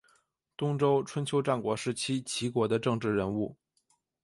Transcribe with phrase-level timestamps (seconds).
[0.57, 3.55] 东周春秋战国时期齐国的政治人物。